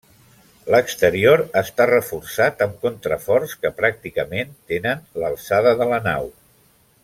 [0.75, 6.33] L'exterior està reforçat amb contraforts que pràcticament tenen l'alçada de la nau.